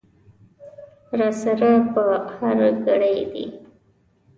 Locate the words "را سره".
1.19-1.71